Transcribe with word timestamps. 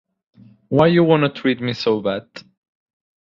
"Why 0.69 0.87
You 0.87 1.03
Wanna 1.03 1.31
Treat 1.31 1.61
Me 1.61 1.73
So 1.73 2.01
Bad?" 2.01 2.25